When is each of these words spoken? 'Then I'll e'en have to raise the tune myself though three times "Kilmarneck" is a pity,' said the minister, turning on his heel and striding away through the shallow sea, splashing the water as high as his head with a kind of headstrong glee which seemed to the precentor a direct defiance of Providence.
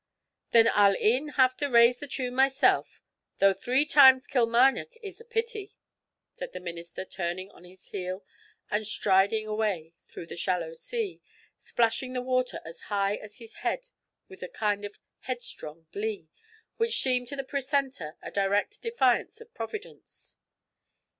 'Then 0.49 0.67
I'll 0.73 0.95
e'en 0.99 1.27
have 1.37 1.55
to 1.57 1.67
raise 1.67 1.99
the 1.99 2.07
tune 2.07 2.33
myself 2.33 3.03
though 3.37 3.53
three 3.53 3.85
times 3.85 4.25
"Kilmarneck" 4.25 4.97
is 5.03 5.21
a 5.21 5.23
pity,' 5.23 5.73
said 6.33 6.53
the 6.53 6.59
minister, 6.59 7.05
turning 7.05 7.51
on 7.51 7.65
his 7.65 7.89
heel 7.89 8.25
and 8.71 8.83
striding 8.87 9.45
away 9.45 9.93
through 10.05 10.25
the 10.25 10.35
shallow 10.35 10.73
sea, 10.73 11.21
splashing 11.55 12.13
the 12.13 12.23
water 12.23 12.61
as 12.65 12.79
high 12.89 13.17
as 13.17 13.35
his 13.35 13.57
head 13.61 13.89
with 14.27 14.41
a 14.41 14.49
kind 14.49 14.85
of 14.85 14.97
headstrong 15.19 15.85
glee 15.91 16.29
which 16.77 16.99
seemed 16.99 17.27
to 17.27 17.35
the 17.35 17.43
precentor 17.43 18.17
a 18.23 18.31
direct 18.31 18.81
defiance 18.81 19.39
of 19.39 19.53
Providence. 19.53 20.35